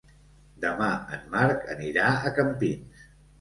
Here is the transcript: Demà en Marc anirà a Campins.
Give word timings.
Demà 0.63 0.87
en 1.17 1.27
Marc 1.35 1.69
anirà 1.75 2.07
a 2.15 2.33
Campins. 2.41 3.07